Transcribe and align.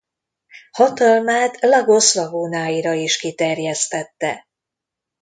Hatalmát 0.71 1.57
Lagos 1.59 2.13
lagúnáira 2.13 2.93
is 2.93 3.17
kiterjesztette. 3.17 4.47